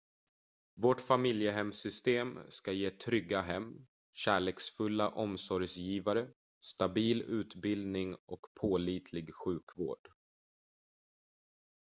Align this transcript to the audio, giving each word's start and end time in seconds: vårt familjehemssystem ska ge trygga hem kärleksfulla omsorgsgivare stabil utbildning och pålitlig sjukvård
vårt 0.75 1.01
familjehemssystem 1.01 2.39
ska 2.49 2.71
ge 2.71 2.89
trygga 2.91 3.41
hem 3.41 3.73
kärleksfulla 4.13 5.09
omsorgsgivare 5.09 6.27
stabil 6.61 7.21
utbildning 7.21 8.15
och 8.15 8.41
pålitlig 8.61 9.33
sjukvård 9.35 10.07